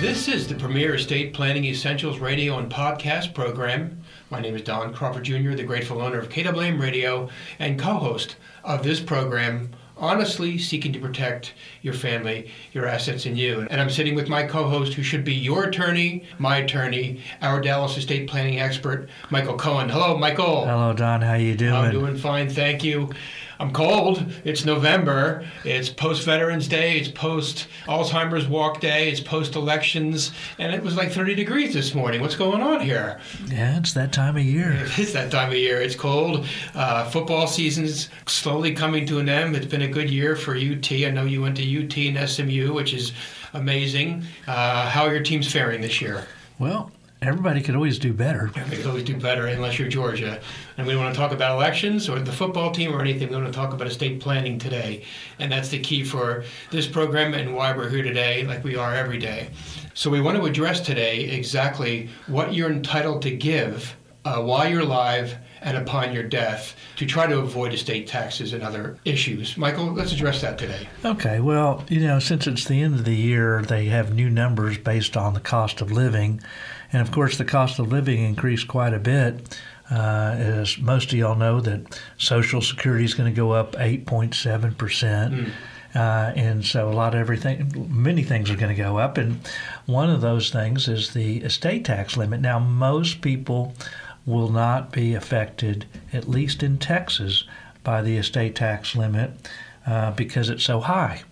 [0.00, 4.02] This is the premier estate planning essentials radio and podcast program.
[4.30, 7.28] My name is Don Crawford Jr., the grateful owner of KAAM Radio
[7.58, 9.68] and co host of this program,
[9.98, 13.66] honestly seeking to protect your family, your assets, and you.
[13.70, 17.60] And I'm sitting with my co host, who should be your attorney, my attorney, our
[17.60, 19.90] Dallas estate planning expert, Michael Cohen.
[19.90, 20.64] Hello, Michael.
[20.64, 21.20] Hello, Don.
[21.20, 21.74] How you doing?
[21.74, 23.10] I'm doing fine, thank you.
[23.60, 24.24] I'm cold.
[24.42, 25.46] It's November.
[25.66, 26.98] It's post Veterans Day.
[26.98, 29.10] It's post Alzheimer's Walk Day.
[29.10, 30.32] It's post elections.
[30.58, 32.22] And it was like 30 degrees this morning.
[32.22, 33.20] What's going on here?
[33.48, 34.72] Yeah, it's that time of year.
[34.72, 35.78] It is that time of year.
[35.78, 36.46] It's cold.
[36.74, 39.54] Uh, football season's slowly coming to an end.
[39.54, 40.90] It's been a good year for UT.
[40.90, 43.12] I know you went to UT and SMU, which is
[43.52, 44.24] amazing.
[44.46, 46.24] Uh, how are your teams faring this year?
[46.58, 48.50] Well, everybody could always do better.
[48.68, 50.40] They could always do better unless you're Georgia.
[50.76, 53.28] And we don't want to talk about elections or the football team or anything.
[53.28, 55.04] We want to talk about estate planning today.
[55.38, 58.94] And that's the key for this program and why we're here today, like we are
[58.94, 59.50] every day.
[59.94, 64.80] So we want to address today exactly what you're entitled to give uh, while you're
[64.80, 69.58] alive and upon your death to try to avoid estate taxes and other issues.
[69.58, 70.88] Michael, let's address that today.
[71.04, 74.78] Okay, well, you know, since it's the end of the year, they have new numbers
[74.78, 76.40] based on the cost of living.
[76.92, 79.58] And of course, the cost of living increased quite a bit.
[79.90, 84.76] Uh, as most of y'all know, that Social Security is going to go up 8.7
[84.78, 85.34] percent.
[85.34, 85.52] Mm.
[85.94, 89.18] Uh, and so a lot of everything, many things are going to go up.
[89.18, 89.40] And
[89.86, 92.40] one of those things is the estate tax limit.
[92.40, 93.74] Now, most people
[94.24, 97.44] will not be affected, at least in Texas,
[97.82, 99.32] by the estate tax limit
[99.86, 101.22] uh, because it's so high.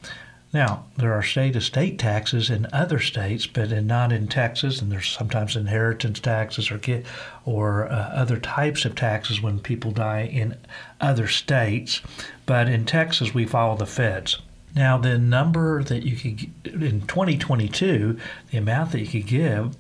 [0.59, 4.91] Now, there are state estate taxes in other states, but in, not in Texas, and
[4.91, 7.07] there's sometimes inheritance taxes or get,
[7.45, 10.57] or uh, other types of taxes when people die in
[11.01, 12.01] other states.
[12.45, 14.41] But in Texas, we follow the feds.
[14.75, 18.19] Now, the number that you could in 2022,
[18.51, 19.77] the amount that you could give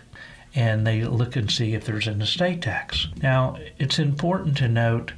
[0.54, 3.06] and they look and see if there's an estate tax.
[3.22, 5.12] Now, it's important to note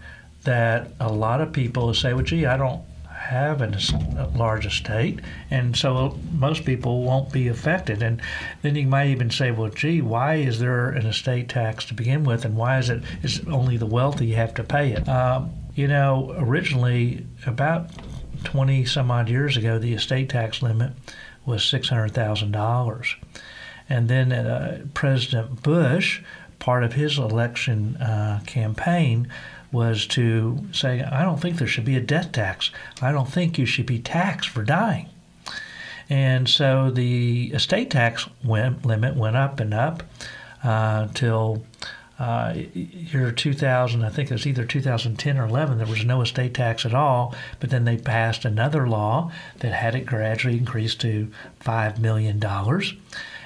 [0.45, 2.83] that a lot of people say, well, gee, I don't
[3.23, 3.75] have an,
[4.19, 8.03] a large estate, and so most people won't be affected.
[8.03, 8.21] And
[8.63, 12.25] then you might even say, well, gee, why is there an estate tax to begin
[12.25, 15.09] with, and why is it is only the wealthy have to pay it?
[15.09, 17.91] Um, you know, originally about
[18.45, 20.93] 20 some odd years ago, the estate tax limit
[21.47, 23.15] was $600,000.
[23.89, 26.23] And then uh, President Bush,
[26.59, 29.29] part of his election uh, campaign,
[29.73, 32.71] was to say, I don't think there should be a death tax.
[33.01, 35.09] I don't think you should be taxed for dying.
[36.11, 40.03] And so the estate tax went, limit went up and up
[40.63, 41.09] uh,
[42.19, 46.55] uh, year 2000, I think it was either 2010 or 11, there was no estate
[46.55, 47.35] tax at all.
[47.59, 51.33] But then they passed another law that had it gradually increased to
[51.63, 52.41] $5 million.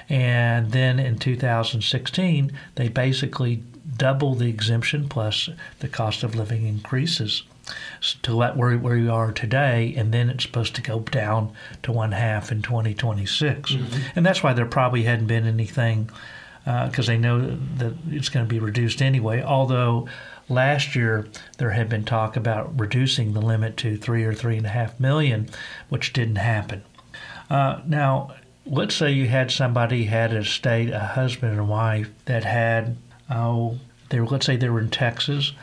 [0.09, 3.63] And then in 2016, they basically
[3.97, 5.49] double the exemption plus
[5.79, 7.43] the cost of living increases
[8.21, 11.51] to where, where you are today, and then it's supposed to go down
[11.83, 13.71] to one half in 2026.
[13.71, 13.99] Mm-hmm.
[14.15, 16.09] And that's why there probably hadn't been anything
[16.63, 19.41] because uh, they know that it's going to be reduced anyway.
[19.41, 20.07] Although
[20.49, 21.27] last year
[21.57, 24.99] there had been talk about reducing the limit to three or three and a half
[24.99, 25.49] million,
[25.89, 26.83] which didn't happen.
[27.49, 28.33] Uh, now,
[28.65, 32.97] let's say you had somebody had a state, a husband and wife that had
[33.29, 33.77] oh,
[34.09, 35.53] they were, let's say they were in Texas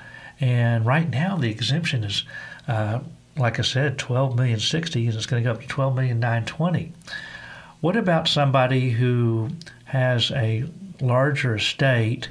[0.40, 2.24] and right now, the exemption is,
[2.66, 3.00] uh,
[3.36, 6.20] like I said, 12 million 60, and it's going to go up to 12 million
[6.20, 6.92] 920.
[7.80, 9.50] What about somebody who
[9.86, 10.64] has a
[11.00, 12.28] larger estate,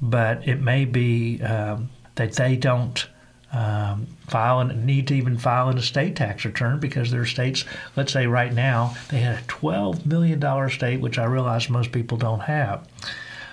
[0.00, 3.06] but it may be um, that they don't
[3.52, 7.64] um, file and need to even file an estate tax return because their estates,
[7.96, 12.18] let's say right now, they had a $12 million estate, which I realize most people
[12.18, 12.88] don't have.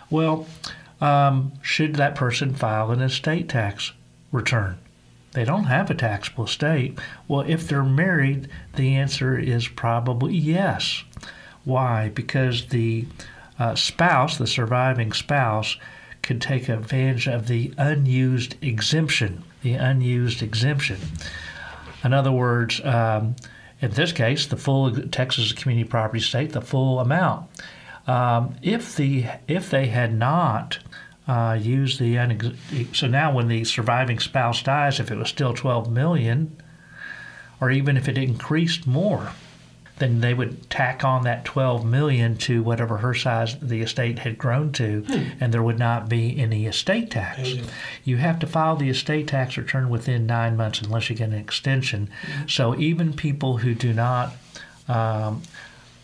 [0.09, 0.47] Well,
[1.01, 3.91] um, should that person file an estate tax
[4.31, 4.77] return?
[5.33, 6.99] They don't have a taxable estate.
[7.27, 11.03] Well, if they're married, the answer is probably yes.
[11.63, 12.09] Why?
[12.09, 13.07] Because the
[13.57, 15.77] uh, spouse, the surviving spouse,
[16.21, 19.43] could take advantage of the unused exemption.
[19.63, 20.97] The unused exemption.
[22.03, 23.35] In other words, um,
[23.81, 27.49] in this case, the full Texas Community Property State, the full amount.
[28.07, 30.79] Um, if the if they had not
[31.31, 35.53] uh, use the unex- so now when the surviving spouse dies, if it was still
[35.53, 36.61] 12 million,
[37.61, 39.31] or even if it increased more,
[39.99, 44.37] then they would tack on that 12 million to whatever her size the estate had
[44.37, 45.29] grown to, hmm.
[45.39, 47.53] and there would not be any estate tax.
[48.03, 51.35] You have to file the estate tax return within nine months unless you get an
[51.35, 52.09] extension.
[52.23, 52.47] Hmm.
[52.49, 54.33] So even people who do not
[54.89, 55.43] um,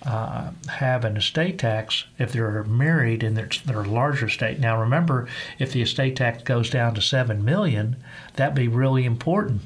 [0.07, 4.57] uh, have an estate tax if they're married and they're, they're larger estate.
[4.57, 5.27] Now, remember,
[5.59, 7.98] if the estate tax goes down to seven million,
[8.36, 9.62] that'd be really important.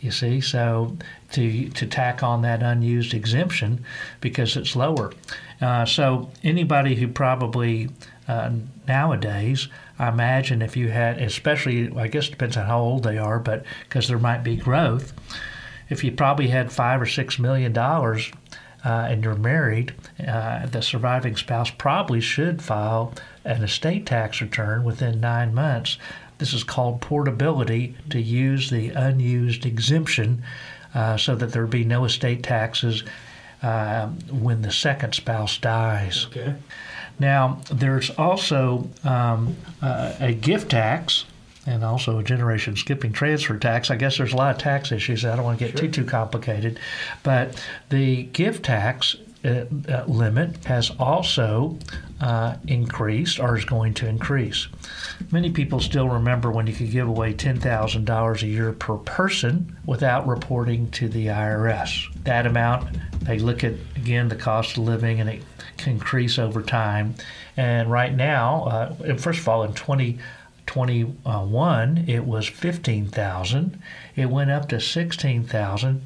[0.00, 0.96] You see, so
[1.32, 3.84] to to tack on that unused exemption
[4.20, 5.12] because it's lower.
[5.60, 7.88] Uh, so anybody who probably
[8.28, 8.52] uh,
[8.86, 9.66] nowadays,
[9.98, 13.40] I imagine if you had, especially, I guess it depends on how old they are,
[13.40, 15.12] but because there might be growth,
[15.88, 18.30] if you probably had five or six million dollars
[18.84, 19.94] uh, and you're married,
[20.26, 23.14] uh, the surviving spouse probably should file
[23.44, 25.98] an estate tax return within nine months.
[26.38, 30.42] This is called portability to use the unused exemption
[30.94, 33.04] uh, so that there be no estate taxes
[33.62, 36.26] uh, when the second spouse dies.
[36.26, 36.54] Okay.
[37.18, 41.24] Now, there's also um, uh, a gift tax
[41.66, 43.90] and also a generation skipping transfer tax.
[43.90, 45.24] I guess there's a lot of tax issues.
[45.24, 45.88] I don't want to get sure.
[45.88, 46.78] too too complicated,
[47.22, 51.78] but the gift tax uh, uh, limit has also
[52.22, 54.68] uh, increased or is going to increase.
[55.30, 60.26] Many people still remember when you could give away $10,000 a year per person without
[60.26, 62.10] reporting to the IRS.
[62.24, 65.42] That amount, they look at again the cost of living and it
[65.76, 67.14] can increase over time.
[67.58, 70.18] And right now, uh, first of all, in 20
[70.66, 73.80] 21 it was 15,000.
[74.16, 76.02] It went up to 16,000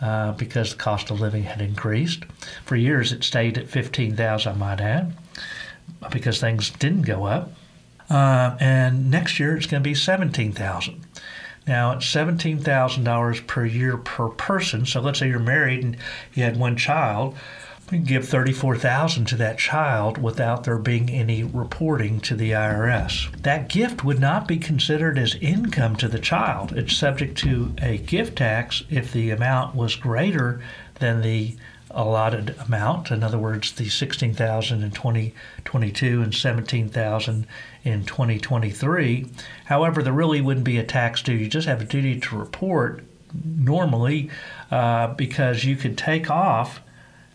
[0.00, 2.24] uh, because the cost of living had increased.
[2.64, 5.16] For years it stayed at 15,000, I might add,
[6.10, 7.52] because things didn't go up.
[8.10, 11.04] Uh, and next year it's going to be 17,000.
[11.66, 14.84] Now it's $17,000 per year per person.
[14.84, 15.96] So let's say you're married and
[16.34, 17.36] you had one child
[18.04, 23.30] give 34000 to that child without there being any reporting to the IRS.
[23.42, 26.72] That gift would not be considered as income to the child.
[26.72, 30.62] It's subject to a gift tax if the amount was greater
[30.98, 31.56] than the
[31.90, 33.10] allotted amount.
[33.10, 37.46] In other words, the 16,000 in 2022 and 17,000
[37.84, 39.26] in 2023.
[39.66, 41.34] However, there really wouldn't be a tax due.
[41.34, 43.04] You just have a duty to report
[43.44, 44.30] normally
[44.70, 46.80] uh, because you could take off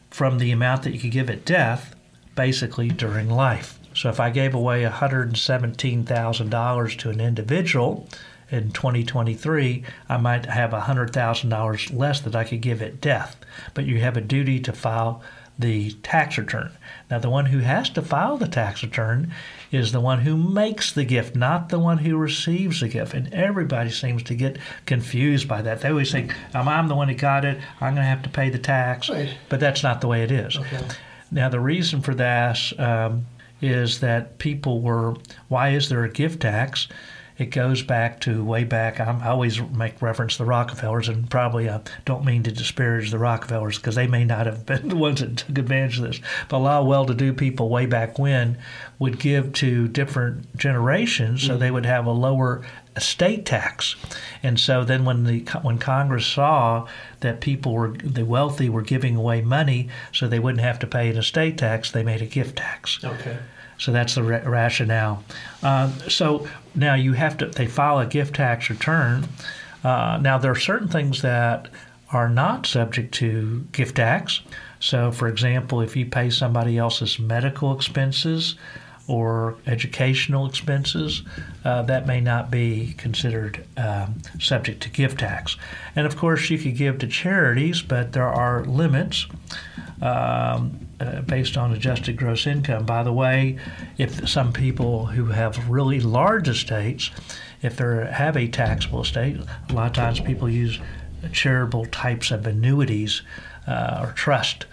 [0.10, 1.96] from the amount that you could give at death
[2.36, 3.80] basically during life.
[3.94, 8.08] So if I gave away $117,000 to an individual
[8.50, 13.36] in 2023, I might have $100,000 less that I could give at death.
[13.74, 15.22] But you have a duty to file
[15.60, 16.72] the tax return.
[17.12, 19.34] Now, the one who has to file the tax return
[19.72, 23.14] is the one who makes the gift, not the one who receives the gift.
[23.14, 25.82] And everybody seems to get confused by that.
[25.82, 28.50] They always think, I'm the one who got it, I'm going to have to pay
[28.50, 29.10] the tax.
[29.10, 29.36] Right.
[29.50, 30.58] But that's not the way it is.
[30.58, 30.82] Okay.
[31.30, 33.26] Now, the reason for that um,
[33.62, 35.16] is that people were,
[35.50, 36.88] why is there a gift tax?
[37.40, 39.00] It goes back to way back.
[39.00, 43.12] I'm, i always make reference to the Rockefellers, and probably I don't mean to disparage
[43.12, 46.20] the Rockefellers because they may not have been the ones that took advantage of this.
[46.50, 48.58] But a lot of well-to-do people way back when
[49.00, 51.60] would give to different generations, so mm-hmm.
[51.60, 52.62] they would have a lower
[52.98, 53.96] estate tax.
[54.44, 56.88] And so then when the when Congress saw
[57.22, 61.10] that people were the wealthy were giving away money so they wouldn't have to pay
[61.10, 63.02] an estate tax, they made a gift tax.
[63.02, 63.38] Okay.
[63.80, 65.24] So that's the ra- rationale.
[65.64, 69.28] Uh, so now you have to, they file a gift tax return.
[69.84, 71.70] Uh, now there are certain things that
[72.12, 74.42] are not subject to gift tax.
[74.80, 78.56] So, for example, if you pay somebody else's medical expenses
[79.08, 81.24] or educational expenses,
[81.66, 85.58] uh, that may not be considered um, subject to gift tax.
[85.96, 89.26] And of course, you could give to charities, but there are limits.
[90.02, 92.86] Um, uh, based on adjusted gross income.
[92.86, 93.58] By the way,
[93.98, 97.12] if some people who have really large estates,
[97.62, 99.38] if they have a taxable estate,
[99.70, 100.80] a lot of times people use
[101.32, 103.22] charitable types of annuities
[103.68, 104.66] uh, or trust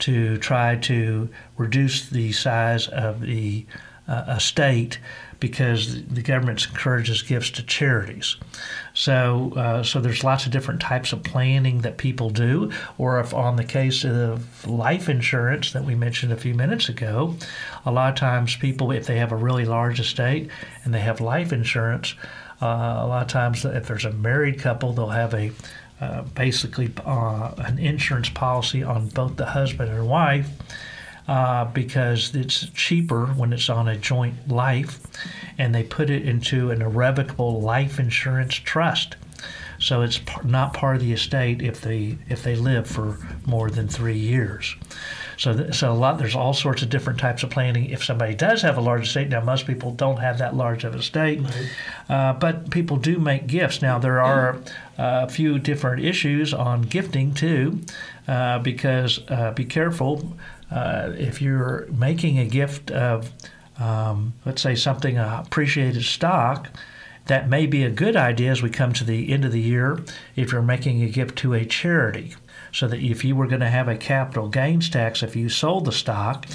[0.00, 3.66] to try to reduce the size of the
[4.06, 4.98] uh, estate
[5.40, 8.36] because the government encourages gifts to charities.
[8.92, 12.72] So, uh, so there's lots of different types of planning that people do.
[12.98, 17.36] Or if on the case of life insurance that we mentioned a few minutes ago,
[17.86, 20.50] a lot of times people, if they have a really large estate
[20.84, 22.14] and they have life insurance,
[22.60, 25.52] uh, a lot of times if there's a married couple, they'll have a
[26.00, 30.48] uh, basically uh, an insurance policy on both the husband and wife
[31.28, 34.98] uh, because it's cheaper when it's on a joint life,
[35.58, 39.16] and they put it into an irrevocable life insurance trust.
[39.78, 43.86] So it's not part of the estate if they if they live for more than
[43.86, 44.74] three years.
[45.36, 47.90] So, th- so a lot there's all sorts of different types of planning.
[47.90, 50.96] If somebody does have a large estate, now most people don't have that large of
[50.96, 51.70] a estate, right.
[52.08, 53.80] uh, but people do make gifts.
[53.80, 54.56] Now there are
[54.98, 57.78] uh, a few different issues on gifting too,
[58.26, 60.36] uh, because uh, be careful
[60.70, 63.32] uh, if you're making a gift of,
[63.78, 66.68] um, let's say, something appreciated stock,
[67.26, 70.00] that may be a good idea as we come to the end of the year
[70.34, 72.34] if you're making a gift to a charity.
[72.72, 75.86] So that if you were going to have a capital gains tax, if you sold
[75.86, 76.46] the stock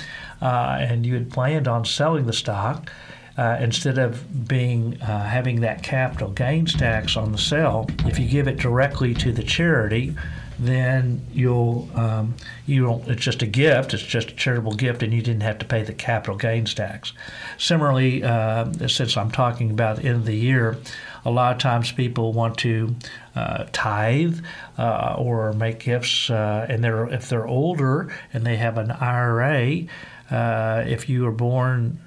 [0.42, 2.92] uh, and you had planned on selling the stock,
[3.38, 8.28] uh, instead of being uh, having that capital gains tax on the sale, if you
[8.28, 10.16] give it directly to the charity,
[10.60, 13.08] then you'll um, you don't.
[13.08, 13.94] It's just a gift.
[13.94, 17.14] It's just a charitable gift, and you didn't have to pay the capital gains tax.
[17.58, 20.78] Similarly, uh, since I'm talking about the end of the year,
[21.26, 22.96] a lot of times people want to
[23.36, 24.40] uh, tithe
[24.78, 29.86] uh, or make gifts, uh, and they're if they're older and they have an IRA.
[30.32, 32.00] Uh, if you were born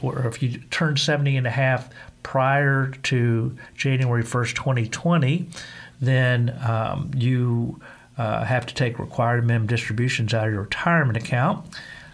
[0.00, 1.88] or if you turn 70 and a half
[2.22, 5.48] prior to January 1st, 2020,
[6.00, 7.80] then um, you
[8.18, 11.66] uh, have to take required minimum distributions out of your retirement account.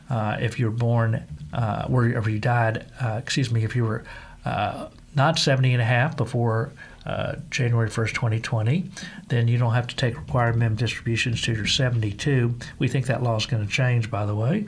[0.09, 4.05] Uh, if you're born, uh, wherever you died, uh, excuse me, if you were
[4.45, 6.73] uh, not 70 and a half before
[7.07, 8.91] uh, January 1st, 2020,
[9.29, 12.55] then you don't have to take required minimum distributions to your 72.
[12.79, 14.67] We think that law is going to change, by the way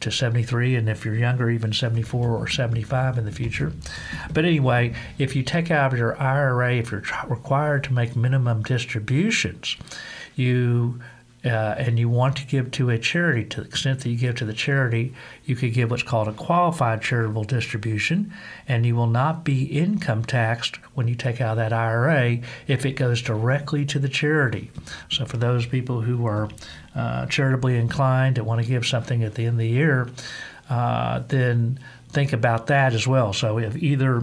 [0.00, 3.72] to 73, and if you're younger, even 74 or 75 in the future.
[4.32, 8.62] But anyway, if you take out of your IRA, if you're required to make minimum
[8.62, 9.76] distributions,
[10.34, 11.00] you
[11.44, 14.36] uh, and you want to give to a charity, to the extent that you give
[14.36, 15.12] to the charity,
[15.44, 18.32] you could give what's called a qualified charitable distribution,
[18.68, 22.92] and you will not be income taxed when you take out that IRA if it
[22.92, 24.70] goes directly to the charity.
[25.10, 26.48] So, for those people who are
[26.94, 30.08] uh, charitably inclined and want to give something at the end of the year,
[30.70, 33.32] uh, then think about that as well.
[33.32, 34.22] So, if either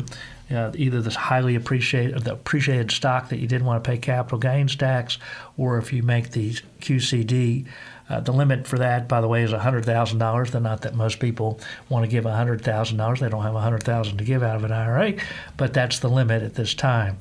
[0.51, 4.39] uh, either the highly appreciated the appreciated stock that you didn't want to pay capital
[4.39, 5.17] gains tax,
[5.57, 7.65] or if you make the QCD.
[8.09, 10.49] Uh, the limit for that, by the way, is $100,000.
[10.49, 13.19] Though not that most people want to give $100,000.
[13.19, 15.13] They don't have 100,000 to give out of an IRA,
[15.57, 17.19] but that's the limit at this time.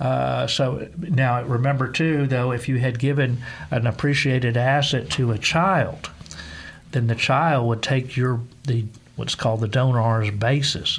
[0.00, 3.38] Uh, so now remember too, though, if you had given
[3.70, 6.10] an appreciated asset to a child,
[6.90, 8.84] then the child would take your the
[9.14, 10.98] what's called the donor's basis.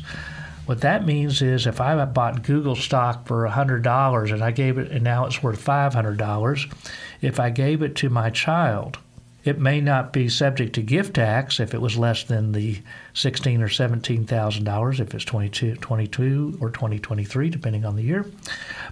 [0.65, 4.91] What that means is if I bought Google stock for $100 and I gave it,
[4.91, 6.73] and now it's worth $500,
[7.21, 8.97] if I gave it to my child,
[9.43, 12.81] it may not be subject to gift tax if it was less than the
[13.13, 18.25] sixteen or seventeen thousand dollars, if it's 22, 22 or 2023, depending on the year.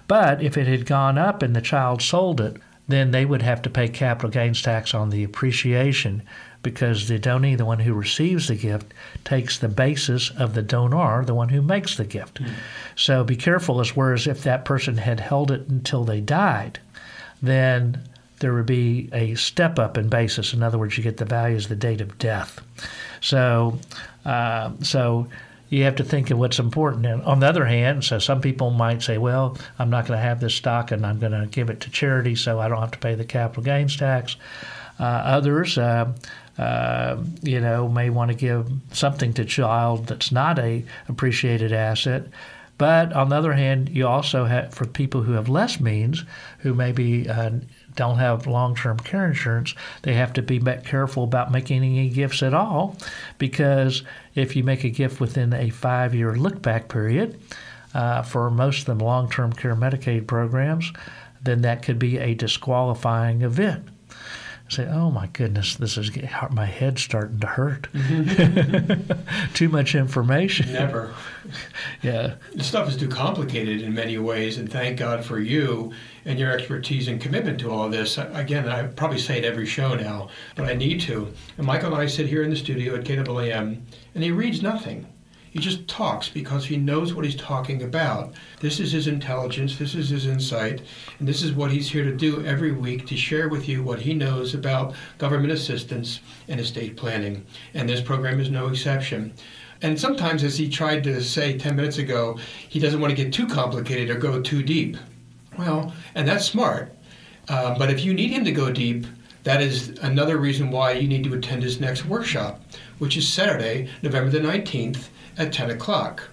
[0.08, 3.62] But if it had gone up and the child sold it, then they would have
[3.62, 6.22] to pay capital gains tax on the appreciation
[6.62, 8.92] because the donee, the one who receives the gift,
[9.24, 12.42] takes the basis of the donor, the one who makes the gift.
[12.42, 12.50] Mm.
[12.96, 16.78] So be careful as whereas if that person had held it until they died,
[17.42, 18.02] then
[18.38, 20.52] there would be a step up in basis.
[20.52, 22.60] In other words, you get the value as the date of death.
[23.20, 23.78] So,
[24.24, 25.28] uh, so
[25.68, 27.06] you have to think of what's important.
[27.06, 30.22] And on the other hand, so some people might say, well, I'm not going to
[30.22, 32.90] have this stock and I'm going to give it to charity so I don't have
[32.90, 34.36] to pay the capital gains tax.
[35.00, 36.12] Uh, others, uh,
[36.58, 42.24] uh, you know, may want to give something to child that's not a appreciated asset.
[42.78, 46.24] But on the other hand, you also have for people who have less means,
[46.58, 47.50] who maybe uh,
[47.94, 52.54] don't have long-term care insurance, they have to be careful about making any gifts at
[52.54, 52.96] all,
[53.38, 54.02] because
[54.34, 57.38] if you make a gift within a five-year look-back period,
[57.94, 60.92] uh, for most of the long-term care Medicaid programs,
[61.42, 63.86] then that could be a disqualifying event
[64.72, 66.10] say, "Oh my goodness, this is
[66.50, 69.52] my head starting to hurt." Mm-hmm.
[69.54, 70.72] too much information.
[70.72, 71.14] Never.
[72.02, 72.34] yeah.
[72.54, 75.92] The stuff is too complicated in many ways, and thank God for you
[76.24, 78.18] and your expertise and commitment to all of this.
[78.18, 81.32] Again, I probably say it every show now, but I need to.
[81.58, 83.80] And Michael and I sit here in the studio at KAAM,
[84.14, 85.06] and he reads nothing.
[85.52, 88.32] He just talks because he knows what he's talking about.
[88.60, 90.80] This is his intelligence, this is his insight,
[91.18, 94.00] and this is what he's here to do every week to share with you what
[94.00, 97.44] he knows about government assistance and estate planning.
[97.74, 99.34] And this program is no exception.
[99.82, 102.38] And sometimes, as he tried to say 10 minutes ago,
[102.70, 104.96] he doesn't want to get too complicated or go too deep.
[105.58, 106.96] Well, and that's smart.
[107.50, 109.04] Uh, but if you need him to go deep,
[109.42, 112.62] that is another reason why you need to attend his next workshop,
[113.00, 116.28] which is Saturday, November the 19th at 10 o'clock.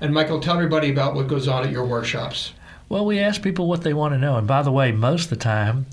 [0.00, 2.52] And Michael, tell everybody about what goes on at your workshops.
[2.88, 4.36] Well, we ask people what they want to know.
[4.36, 5.86] And by the way, most of the time,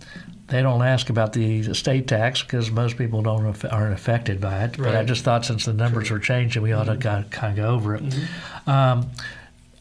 [0.48, 4.78] they don't ask about the estate tax because most people don't aren't affected by it.
[4.78, 4.92] Right.
[4.92, 7.00] But I just thought since the numbers were changing, we ought mm-hmm.
[7.02, 8.04] to kind of go over it.
[8.04, 8.70] Mm-hmm.
[8.70, 9.10] Um,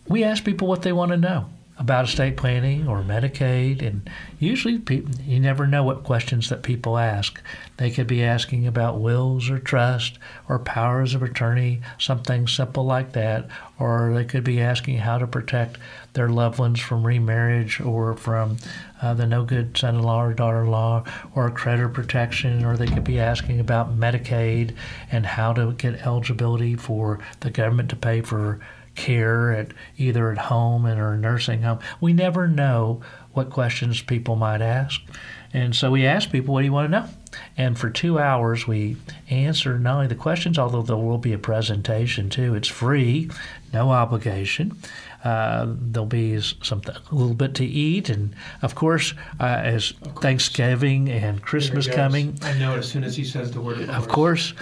[0.09, 4.79] we ask people what they want to know about estate planning or Medicaid, and usually
[4.79, 7.43] people, you never know what questions that people ask.
[7.79, 13.13] They could be asking about wills or trust or powers of attorney, something simple like
[13.13, 15.79] that, or they could be asking how to protect
[16.13, 18.57] their loved ones from remarriage or from
[19.03, 21.03] uh, the no good son in law or daughter in law
[21.35, 24.75] or creditor protection, or they could be asking about Medicaid
[25.11, 28.61] and how to get eligibility for the government to pay for
[28.95, 31.79] care at either at home and or nursing home.
[32.01, 33.01] We never know
[33.33, 35.01] what questions people might ask.
[35.53, 37.09] And so we ask people, what do you want to know?
[37.57, 38.97] And for two hours, we
[39.31, 42.55] answer not only the questions, although there will be a presentation too.
[42.55, 43.31] It's free,
[43.73, 44.77] no obligation.
[45.23, 50.01] Uh, there'll be something a little bit to eat, and of course, uh, as of
[50.03, 50.23] course.
[50.23, 52.37] Thanksgiving and Christmas coming.
[52.43, 53.81] I know as soon as he says the word.
[53.81, 54.55] Of, of course,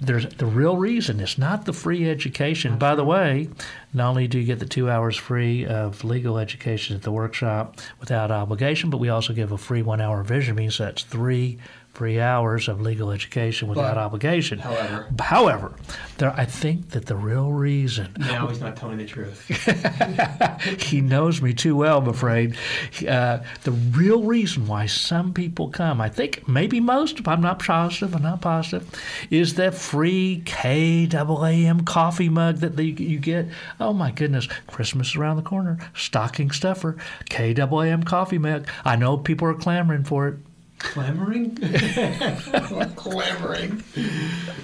[0.00, 2.78] there's the real reason It's not the free education.
[2.78, 3.48] By the way,
[3.94, 7.80] not only do you get the two hours free of legal education at the workshop
[7.98, 11.58] without obligation, but we also give a free one hour vision means that's three
[11.96, 14.58] free hours of legal education without but, obligation.
[14.58, 15.72] However, however,
[16.18, 19.46] there, I think that the real reason now he's not telling the truth.
[20.82, 22.54] he knows me too well, I'm afraid.
[23.08, 27.60] Uh, the real reason why some people come, I think maybe most, if I'm not
[27.60, 28.86] positive, I'm not positive,
[29.30, 33.46] is that free KAAM coffee mug that you get.
[33.80, 35.78] Oh my goodness, Christmas is around the corner.
[35.94, 36.98] Stocking stuffer,
[37.30, 38.68] KAAM coffee mug.
[38.84, 40.36] I know people are clamoring for it
[40.78, 41.56] clamoring,
[42.96, 43.82] clamoring.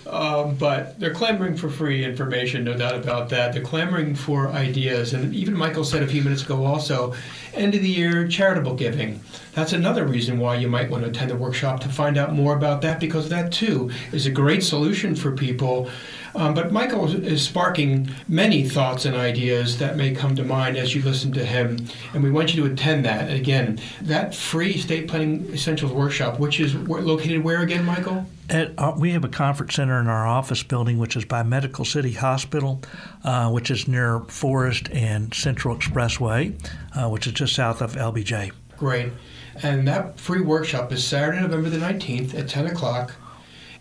[0.07, 3.53] Um, but they're clamoring for free information, no doubt about that.
[3.53, 7.14] They're clamoring for ideas, and even Michael said a few minutes ago also,
[7.55, 9.20] end of the year charitable giving.
[9.55, 12.57] That's another reason why you might want to attend the workshop to find out more
[12.57, 15.90] about that, because that too is a great solution for people
[16.35, 20.95] um, but Michael is sparking many thoughts and ideas that may come to mind as
[20.95, 23.31] you listen to him, and we want you to attend that.
[23.31, 28.27] Again, that free State planning essentials workshop, which is located where again, Michael?
[28.49, 31.85] At, uh, we have a conference center in our office building, which is by Medical
[31.85, 32.83] City Hospital,
[33.25, 36.55] uh, which is near Forest and Central Expressway,
[36.95, 38.53] uh, which is just south of LBJ.
[38.77, 39.12] Great.
[39.62, 43.14] And that free workshop is Saturday, November the 19th at 10 o'clock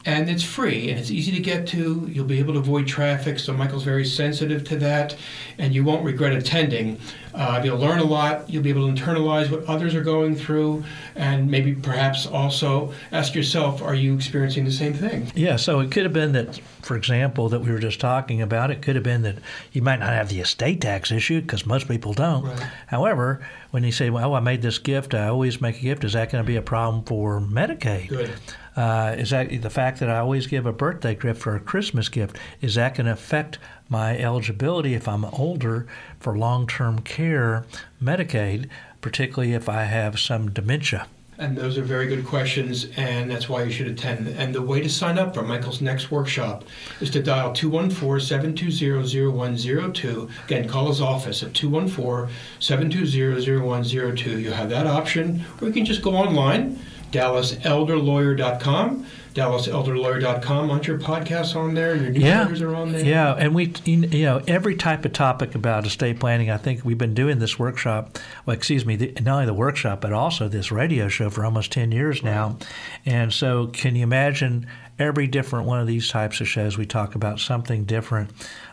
[0.06, 2.08] and it's free and it's easy to get to.
[2.12, 5.16] You'll be able to avoid traffic, so Michael's very sensitive to that,
[5.58, 7.00] and you won't regret attending.
[7.34, 8.50] Uh, you'll learn a lot.
[8.50, 10.84] You'll be able to internalize what others are going through,
[11.15, 15.32] and maybe perhaps also ask yourself, are you experiencing the same thing?
[15.36, 18.72] Yeah, so it could have been that, for example, that we were just talking about,
[18.72, 19.38] it could have been that
[19.72, 22.46] you might not have the estate tax issue because most people don't.
[22.46, 22.67] Right.
[22.88, 23.41] However,
[23.72, 26.32] when you say, well, I made this gift, I always make a gift, is that
[26.32, 28.10] going to be a problem for Medicaid?
[28.10, 28.32] Good.
[28.76, 32.08] Uh, is that the fact that I always give a birthday gift or a Christmas
[32.08, 32.38] gift?
[32.62, 33.60] Is that going to affect
[33.92, 35.86] my eligibility if I'm older
[36.20, 37.66] for long-term care
[38.02, 38.70] Medicaid,
[39.02, 41.08] particularly if I have some dementia?
[41.38, 44.28] And those are very good questions, and that's why you should attend.
[44.28, 46.64] And the way to sign up for Michael's next workshop
[47.00, 50.30] is to dial 214 720 0102.
[50.46, 54.40] Again, call his office at 214 720 0102.
[54.40, 56.80] You have that option, or you can just go online
[57.12, 59.06] DallasElderLawyer.com.
[59.34, 60.71] DallasElderLawyer.com.
[60.71, 61.95] Aren't your podcasts on there?
[61.95, 62.65] Your newsletters yeah.
[62.65, 63.06] are on there?
[63.06, 66.97] Yeah, and we, you know, every type of topic about estate planning, I think we've
[66.97, 70.71] been doing this workshop, well, excuse me, the, not only the workshop, but also this
[70.71, 72.58] radio show for almost 10 years now.
[73.06, 74.67] And so, can you imagine
[75.02, 78.32] every different one of these types of shows, we talk about something different?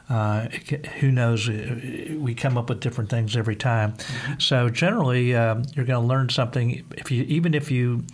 [0.09, 0.49] Uh,
[1.01, 1.49] who knows?
[1.49, 3.93] Uh, we come up with different things every time.
[3.93, 4.33] Mm-hmm.
[4.38, 6.85] So generally, um, you're going to learn something.
[6.97, 8.05] If you even if you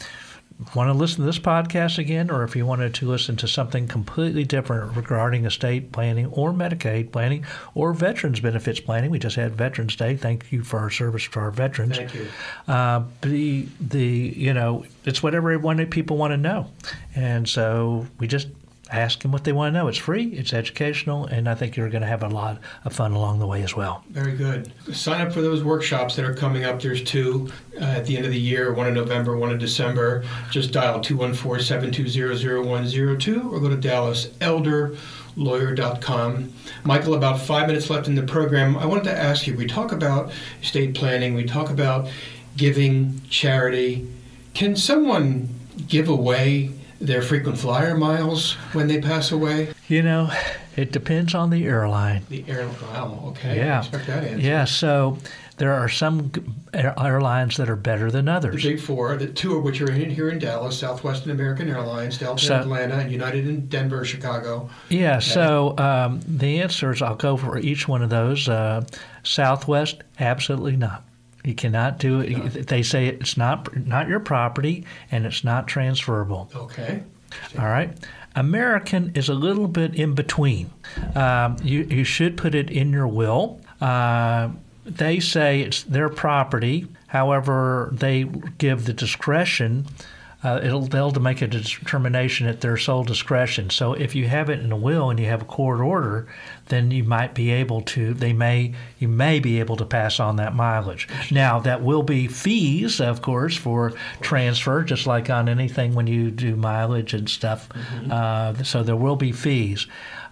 [0.75, 3.88] want to listen to this podcast again, or if you wanted to listen to something
[3.88, 9.57] completely different regarding estate planning or Medicaid planning or veterans benefits planning, we just had
[9.57, 10.17] Veterans Day.
[10.17, 11.97] Thank you for our service to our veterans.
[11.97, 12.29] Thank you.
[12.69, 16.71] Uh, the the you know it's whatever people want to know,
[17.14, 18.49] and so we just
[18.90, 19.88] ask them what they want to know.
[19.88, 23.12] It's free, it's educational, and I think you're going to have a lot of fun
[23.12, 24.05] along the way as well.
[24.11, 24.70] Very good.
[24.92, 26.83] Sign up for those workshops that are coming up.
[26.83, 27.49] There's two
[27.81, 30.25] uh, at the end of the year, one in November, one in December.
[30.51, 36.53] Just dial 214 720 0102 or go to DallasElderLawyer.com.
[36.85, 38.77] Michael, about five minutes left in the program.
[38.77, 40.31] I wanted to ask you we talk about
[40.62, 42.09] estate planning, we talk about
[42.57, 44.09] giving, charity.
[44.53, 45.49] Can someone
[45.88, 49.72] give away their frequent flyer miles when they pass away?
[49.88, 50.30] You know,
[50.76, 52.24] it depends on the airline.
[52.28, 53.57] The airline, wow, okay.
[53.57, 53.80] Yeah.
[53.80, 54.46] expect that answer.
[54.46, 55.18] Yeah, so
[55.57, 56.33] there are some
[56.72, 58.62] airlines that are better than others.
[58.62, 62.18] The big four, the two of which are in here in Dallas, Southwest American Airlines,
[62.18, 64.68] Delta So- Atlanta, and United in Denver, Chicago.
[64.88, 68.48] Yeah, so um, the answers, I'll go for each one of those.
[68.48, 68.85] Uh,
[69.22, 71.04] Southwest, absolutely not.
[71.44, 72.68] You cannot do it.
[72.68, 76.50] They say it's not not your property and it's not transferable.
[76.54, 77.02] Okay.
[77.59, 77.92] All right.
[78.37, 80.70] American is a little bit in between.
[81.14, 83.61] Um, you, you should put it in your will.
[83.80, 84.50] Uh,
[84.85, 86.88] they say it's their property.
[87.07, 88.24] However, they
[88.59, 89.87] give the discretion.
[90.44, 93.70] Uh, it'll they'll to make a determination at their sole discretion.
[93.70, 96.28] So if you have it in a will and you have a court order,
[96.66, 98.12] then you might be able to.
[98.12, 101.09] They may you may be able to pass on that mileage.
[101.30, 106.30] Now that will be fees, of course, for transfer, just like on anything when you
[106.30, 107.68] do mileage and stuff.
[108.11, 109.87] Uh, so there will be fees.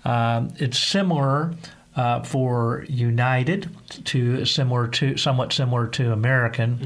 [0.05, 1.55] Um, it's similar
[1.96, 3.68] uh, for United
[4.05, 6.81] to similar to somewhat similar to American.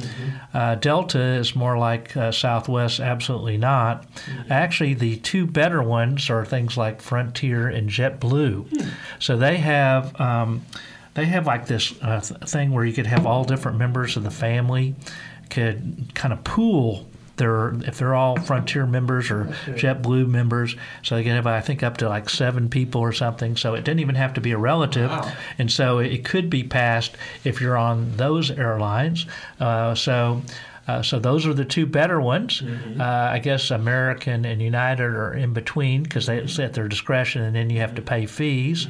[0.52, 2.98] Uh, Delta is more like uh, Southwest.
[3.00, 4.06] Absolutely not.
[4.50, 8.92] Actually, the two better ones are things like Frontier and JetBlue.
[9.18, 10.18] So they have.
[10.20, 10.62] Um,
[11.14, 14.22] they have like this uh, th- thing where you could have all different members of
[14.22, 14.94] the family
[15.48, 17.06] could kind of pool
[17.36, 21.82] their if they're all Frontier members or JetBlue members, so they can have I think
[21.82, 23.56] up to like seven people or something.
[23.56, 25.32] So it didn't even have to be a relative, Wow.
[25.58, 29.26] and so it could be passed if you're on those airlines.
[29.60, 30.42] Uh, so.
[30.86, 32.62] Uh, so those are the two better ones.
[32.98, 37.42] Uh, I guess American and United are in between because they it's at their discretion,
[37.42, 38.86] and then you have to pay fees.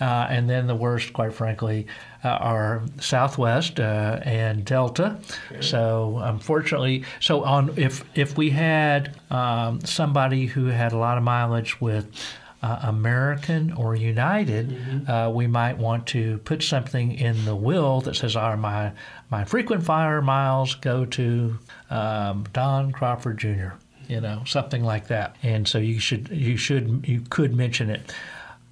[0.00, 1.86] Uh, and then the worst, quite frankly,
[2.24, 5.18] uh, are Southwest uh, and Delta.
[5.60, 11.24] So unfortunately, so on if if we had um, somebody who had a lot of
[11.24, 12.06] mileage with
[12.64, 18.16] uh, American or United, uh, we might want to put something in the will that
[18.16, 18.92] says, "Our my
[19.28, 21.58] my frequent flyer miles go to
[21.90, 23.74] um, Don Crawford Jr."
[24.08, 25.36] You know, something like that.
[25.42, 28.14] And so you should you should you could mention it.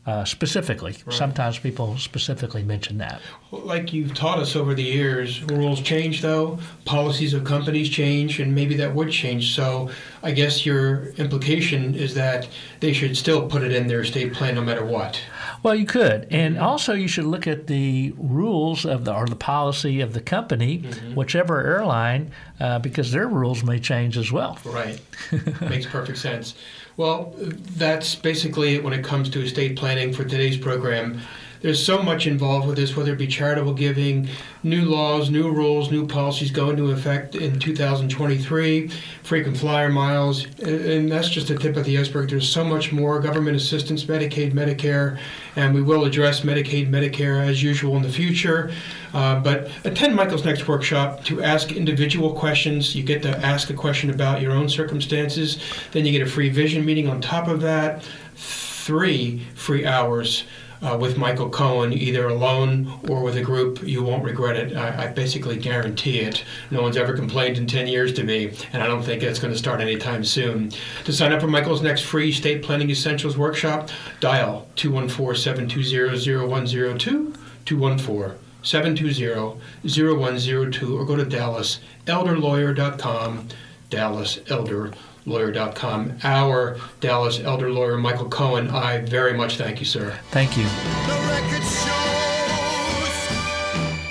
[0.04, 3.20] Uh, specifically, sometimes people specifically mention that.
[3.52, 8.52] Like you've taught us over the years, rules change though, policies of companies change, and
[8.52, 9.54] maybe that would change.
[9.54, 9.90] So
[10.24, 12.48] I guess your implication is that
[12.80, 15.20] they should still put it in their estate plan no matter what.
[15.62, 19.36] Well, you could, and also you should look at the rules of the or the
[19.36, 20.78] policy of the company,
[21.14, 24.58] whichever airline, uh, because their rules may change as well.
[24.64, 25.00] Right.
[25.60, 26.54] Makes perfect sense.
[26.96, 31.20] Well, that's basically it when it comes to estate planning for today's program.
[31.62, 34.28] There's so much involved with this, whether it be charitable giving,
[34.64, 38.88] new laws, new rules, new policies go into effect in 2023,
[39.22, 42.30] frequent flyer miles, and that's just the tip of the iceberg.
[42.30, 45.18] There's so much more government assistance, Medicaid, Medicare,
[45.54, 48.72] and we will address Medicaid, Medicare as usual in the future.
[49.14, 52.96] Uh, but attend Michael's next workshop to ask individual questions.
[52.96, 55.62] You get to ask a question about your own circumstances.
[55.92, 58.02] Then you get a free vision meeting on top of that.
[58.34, 60.44] Three free hours
[60.82, 63.82] uh, with Michael Cohen, either alone or with a group.
[63.82, 64.76] You won't regret it.
[64.76, 66.44] I, I, basically guarantee it.
[66.70, 69.52] No one's ever complained in 10 years to me, and I don't think it's going
[69.52, 70.72] to start anytime soon.
[71.04, 73.90] To sign up for Michael's next free State Planning Essentials workshop,
[74.20, 83.48] dial 214 720 0102 214 720 0102 or go to DallasElderLawyer.com.
[83.90, 84.92] Dallas Elder
[85.26, 86.18] lawyer.com.
[86.24, 90.18] Our Dallas elder lawyer, Michael Cohen, I very much thank you, sir.
[90.30, 90.64] Thank you.
[90.64, 91.88] The record shows.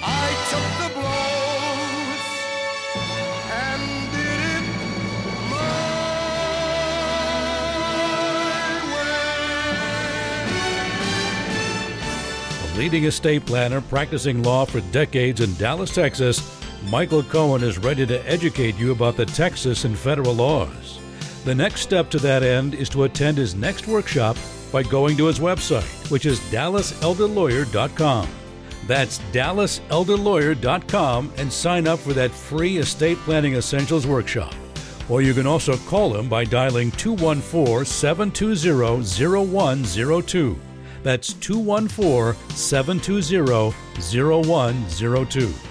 [0.03, 2.21] I took the blows
[3.51, 4.65] and did it
[8.93, 9.01] way.
[12.63, 16.41] A leading estate planner practicing law for decades in Dallas, Texas,
[16.89, 20.99] Michael Cohen is ready to educate you about the Texas and federal laws.
[21.43, 24.37] The next step to that end is to attend his next workshop
[24.71, 28.29] by going to his website, which is dallaselderlawyer.com.
[28.87, 34.53] That's dallaselderlawyer.com and sign up for that free estate planning essentials workshop.
[35.09, 40.59] Or you can also call him by dialing 214 720 0102.
[41.03, 45.70] That's 214 720 0102.